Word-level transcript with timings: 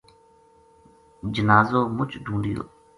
جنازو 1.33 1.81
مُچ 1.97 2.11
ڈھُونڈیو 2.23 2.61